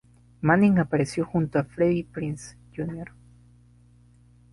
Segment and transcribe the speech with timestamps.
[0.41, 3.11] Manning apareció junto a Freddie Prinze, Jr.